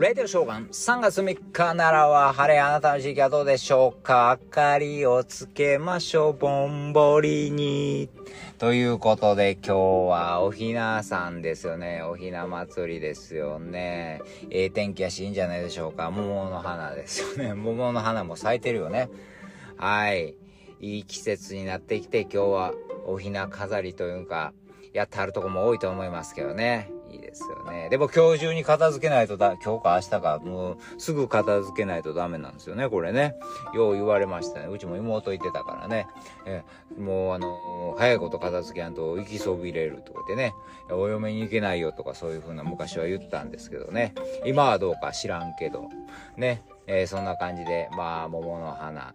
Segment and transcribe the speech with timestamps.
[0.00, 4.38] レディオショーガン3月3日ならは晴れあなたの時期はどうでしょうか？
[4.44, 8.08] 明かりをつけましょうぼんぼりに。
[8.58, 9.76] ということで今日
[10.08, 12.02] はおひなさんですよね。
[12.02, 14.22] おひな祭りですよね。
[14.50, 16.12] ええ天気やしいいんじゃないでしょうか。
[16.12, 17.54] 桃の花ですよね。
[17.60, 19.08] 桃の花も咲いてるよね。
[19.78, 20.36] はい。
[20.80, 22.72] いい季節になってきて今日は
[23.04, 24.52] おひな飾りというか
[24.92, 27.88] やってはるとこも多いと思いますけどねいいですよね。
[27.90, 33.34] でも今日中に片付けないとだ、今日か明日か、もうすぐ片付けないとダメなんですよね、これね。
[33.74, 34.66] よう言われましたね。
[34.66, 36.06] うちも妹言ってたからね。
[36.46, 36.62] え
[36.98, 40.54] もうあの、早いこと片付けやんと行きそびれるとか言ってね、
[40.90, 44.14] お嫁に行けないよとかそういう風な昔は言ったんですけどね。
[44.44, 45.88] 今はどうか知らんけど、
[46.36, 46.62] ね。
[46.90, 49.14] えー、そんな感じで、まあ、桃の花、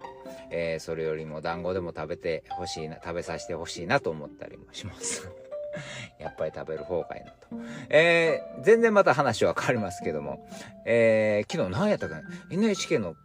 [0.52, 5.28] えー、それよりも団子でも食べてほしいな、食べさせてほしいなと思ったりもします。
[6.20, 7.48] やっぱり食べる方がいいなと。
[7.90, 10.48] えー、全然また話は変わりますけども、
[10.86, 12.22] えー、昨日何やったかな
[12.52, 13.16] ?NHK の、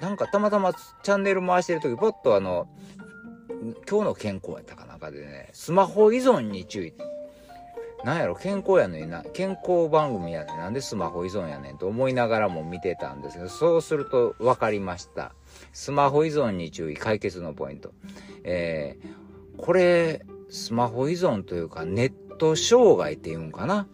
[0.00, 2.68] なんかたまたまチャンネル回してる時、ぼっとあの、
[3.88, 6.94] 今日の健康やったかなんかでね、スマホ依存に注意。
[8.04, 10.58] なんやろ、健康やねんな、健康番組やねん。
[10.58, 15.32] なんでスマホ依存やねんと思いながらも見てたんですけど、そうすると分かりました。
[15.72, 17.92] スマホ依存に注意、解決のポイント。
[18.44, 23.86] えー、これ、スマホ依存というかネット障害っていうんかな。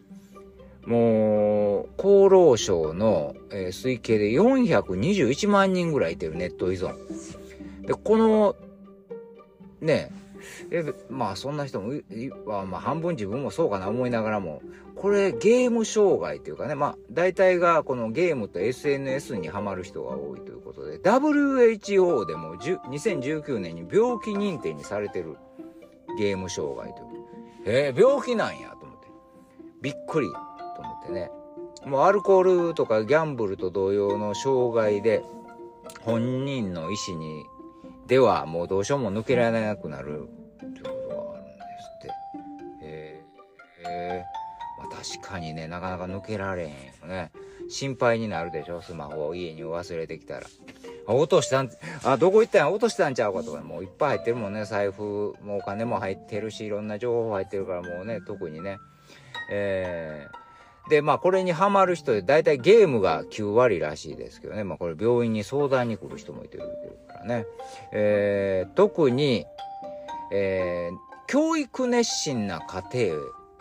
[0.87, 6.97] もう、厚労省の、えー、推計で421万人ぐらいいてるネット依存。
[7.87, 8.57] で、この、
[9.81, 10.11] ね
[10.71, 11.93] え、まあそんな人も、
[12.47, 14.63] まあ半分自分もそうかな思いながらも、
[14.97, 25.37] これゲーム障害というかね、まあ大体がこのゲームと SNS にハマる人が多いということで、WHO でも2019年に病気認定にされてる
[26.19, 27.23] ゲーム障害という。
[27.65, 29.09] えー、病気なんやと思って。
[29.81, 30.29] びっくり
[30.77, 31.31] と思ってね。
[31.85, 35.23] もうアルコールとかギャンブルと同様の障害で、
[36.03, 37.45] 本人の意思に、
[38.07, 40.29] ではもうどうしようも抜けられなくなる
[40.59, 42.11] ということがあるんですって。
[42.83, 47.33] えー、えー、まあ確かにね、なかなか抜けられへんよね。
[47.69, 50.47] 心配になるでしょ、スマホを家に忘れてきたら。
[51.07, 51.71] 落としたん、
[52.05, 52.73] あ、どこ行ったん？
[52.73, 58.79] 落としたんちゃうかとか、もういっぱい入ってるもんね、財布、もお金も入ってるし、いろんな情報入ってるからもうね、特にね。
[59.51, 66.65] えー、で、まあこれにハマる人で、だいたいゲームが9割らしいですけどね、まあこれ病院に相談に来る人もいてる
[67.09, 67.47] からね。
[67.93, 69.45] えー、特に、
[70.33, 70.97] えー、
[71.27, 73.17] 教育熱心な家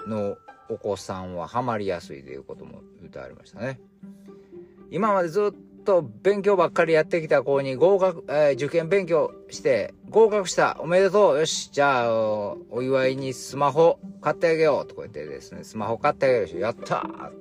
[0.08, 0.38] 庭の
[0.70, 3.80] お子さんはハマりやすいということも言ってありましたね。
[4.90, 12.14] 今までずっとと勉強ばっかりやってきた子に合格、えー、受験勉強して合格したおめでとうよしじゃあ
[12.70, 17.32] お祝いにスマホ買ってあげようとか言ってですねスマホ買ってあげるしやった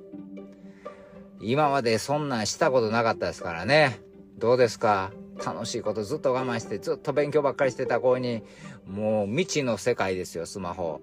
[1.39, 3.99] 今までそんなんしたことなかったですからね
[4.37, 5.11] どうですか
[5.43, 8.43] 楽しいことずっと我慢してずっと勉強ばっかりしてた子に
[8.87, 11.01] もう未知の世界ですよスマホ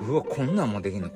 [0.00, 1.08] うわ、こんなんもできんの？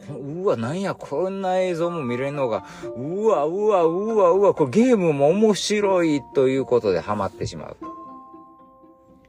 [0.43, 2.65] うわ、なんや、こんな映像も見れるのが、
[2.97, 7.77] うわ、うわ、うわ、うわ、これゲームも面白いということでハマってしまう。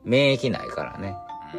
[0.04, 1.16] 免疫ないからね。
[1.54, 1.58] う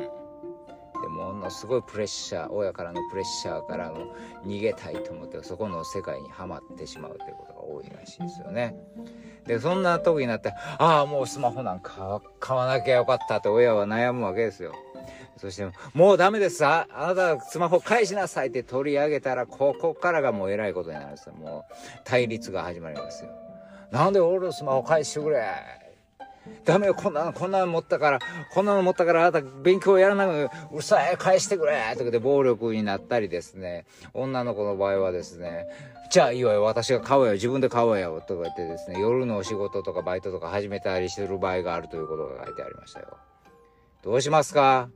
[0.99, 1.03] ん。
[1.03, 8.75] でもものすごいプレッシャー、親からのプレッシャーからも逃げたいと思って、そこの世界にはまってしまうということが多いらしいですよね。
[9.47, 14.73] で、そんな時になって、ああ、もうスマホなんか買わなきゃよかったって親は悩むわけですよ。
[15.37, 21.35] そして、もうダメですああなたスマホ返しなさいって取り上げたら、ここからがもう偉いことになるんですよ。
[21.35, 21.75] もう
[22.05, 23.31] 対立が始まりますよ。
[23.91, 25.45] なんで俺のスマホ返してくれ
[26.65, 28.19] ダメよ、こんなの、こんなの持ったから、
[28.53, 35.67] こんなの持ったから、あなた勉強やらなくうるさい、返してくれとかで暴力になったりですね、女の子の場合はですね、
[36.11, 43.17] じゃあいいわよ、私が買おうよ、自分で買おうよ、とか言ってですね、夜のお仕事とかバイトとか始めたりしてる場合があるということが書いてありましたよ。
[44.03, 44.91] どうしますか？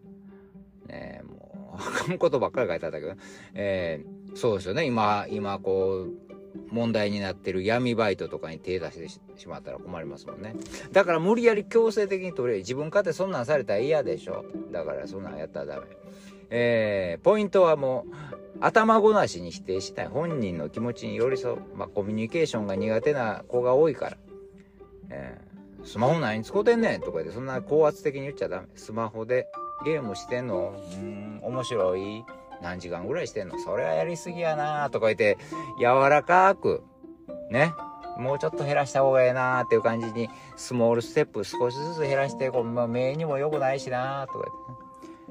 [0.88, 3.14] ねもう、あかんことばっかり書いてあったけど、
[3.54, 4.84] えー、そうですよね。
[4.84, 6.28] 今、今、こう、
[6.70, 9.08] 問題になってる闇バイトとかに手出して
[9.40, 10.54] しまったら困りますもんね。
[10.92, 14.44] だから無理やり強制的に取れ、自分勝手そんなんされたら嫌でしょ。
[14.72, 15.86] だからそんなんやったらダメ。
[16.50, 18.14] えー、ポイントはもう、
[18.60, 21.58] 頭ごなしに否定しない本人の気持ちに寄り添う。
[21.74, 24.16] まあ、コミュニケーションが苦手な子が多いから。
[25.10, 28.66] えー、スマホ何に使うてんねんとか言って、そんな高圧的に言っちゃダメ。
[28.74, 29.46] スマホで
[29.84, 30.74] ゲームしてんの？
[30.92, 32.24] うん、面白い？
[32.60, 33.58] 何時間ぐらいしてんの？
[33.58, 35.38] それはやりすぎやなとか言って、
[35.78, 36.82] 柔らかく、
[37.50, 37.72] ね。
[38.18, 44.52] もうちょっと減らした方がええなっていう感じに、スモールステップ少しずつ減らして、こう、まあ、目にも良くないしなとか言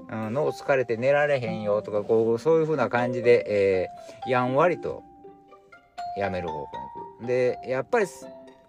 [0.06, 0.28] ってね。
[0.28, 5.04] うん、脳疲れて寝られへんよとか、こう、そういう風な感じで、えー、やんわりと、
[6.18, 6.84] やめる方向に
[7.20, 7.28] 行く。
[7.28, 8.08] で、やっぱり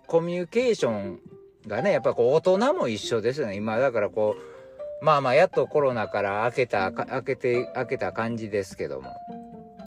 [0.08, 1.20] コミュニケーション
[1.69, 3.54] がね、やっぱこう大人も一緒ですよね。
[3.54, 4.57] 今だからこう、
[5.00, 9.15] まあまあやっとコロナから明けた、明けて、明けた感じですけども。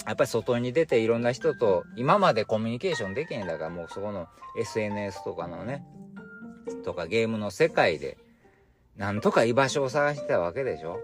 [0.05, 4.27] やっぱり外に出ていろんな人と今までコミュニケーションできへんだからもうそこの
[4.57, 5.85] SNS とかのね、
[6.83, 8.17] とかゲームの世界で
[8.97, 10.99] なんとか居場所を探してたわけでしょ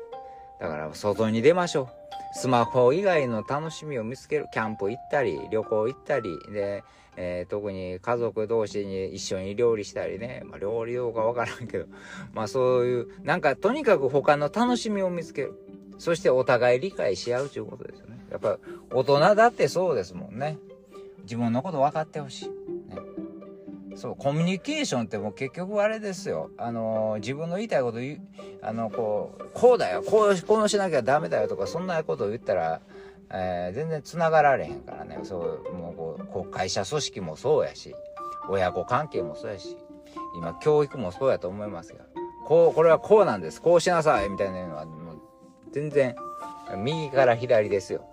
[0.60, 1.88] だから外に出ましょう。
[2.34, 4.48] スマホ以外の楽しみを見つける。
[4.52, 6.84] キャンプ行ったり、旅行行ったり、で、
[7.18, 10.44] えー、特に家族同士に一緒に料理したりね。
[10.46, 11.86] まあ、料理どうかわからんけど。
[12.34, 15.54] まあそういう、なんかとにかく他の楽しみを見つける。
[15.98, 18.20] そしてお互い理解し合うということですよね。
[18.32, 18.60] やっぱ
[18.92, 20.60] 大人だってそうですもんね。
[21.24, 22.52] 自分のこと分かってほしい。
[23.98, 26.52] そう、コミュニケーションってもう結局あれですよ。
[26.58, 28.22] あのー、自分の言いたいこと言う、
[28.62, 32.82] あの、こう、こうだよ、こう、こうしなきゃダメだよとか、そんなことを言ったら、
[33.32, 35.20] えー、全然繋がられへんからね。
[35.24, 37.96] そう、もうこう、会社組織もそうやし、
[38.50, 39.78] 親子関係もそうやし、
[40.38, 42.06] 今、教育もそうやと思いますが、
[42.46, 45.18] こう、これはこうなんです、こうしなさい、みたいなのは、もう、
[45.72, 46.16] 全然、
[46.78, 48.06] 右から左ですよ。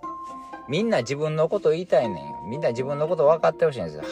[0.69, 2.51] みんな自分のこと言いたいねん。
[2.51, 4.03] みんな自分のこと分かってほしいんですよ。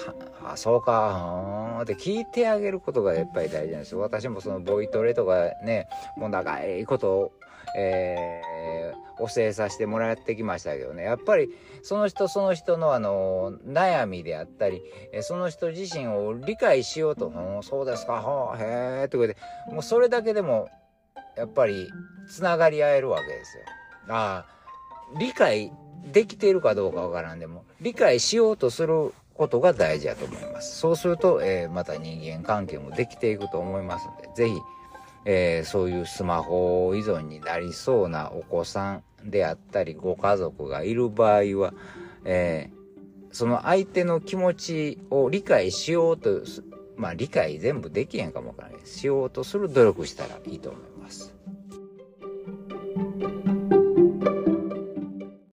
[0.45, 4.01] あ、そうか、って聞いてあげることがやっぱり大事なんですよ。
[4.01, 7.33] 私もそのボイトレとかね、もう長いことを、
[7.77, 11.05] えー、教えさせてもらってきましたけどね。
[11.05, 11.49] やっぱり
[11.83, 14.83] その人その人のあの、悩みであったり、
[15.23, 19.37] その人自身を理解しようと、うん、そうですか、はあ、へえ、とかで、
[19.71, 20.69] もうそれだけでも、
[21.37, 21.91] やっぱり、
[22.29, 23.65] つながり合えるわけですよ。
[24.09, 25.73] ああ、理解
[26.13, 30.79] できているかどうかわからんでも、理解しようとすることが大事だと思います。
[30.79, 34.61] そうすると、えー、また人間関係もできていくと思いますので、ぜひ、
[35.25, 41.75] えー、そういうスマホ依存になりそうなお子さんであったり、ご家族がいる場合は、
[42.25, 46.43] えー、その相手の気持ちを理解しようと、
[46.97, 48.87] まあ理解全部できへんかもわからない。
[48.87, 51.35] しようとする努力したらいいと思います。